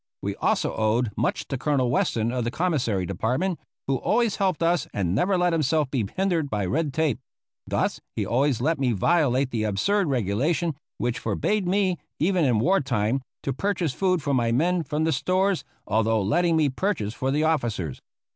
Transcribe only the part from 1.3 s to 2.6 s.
to Colonel Weston of the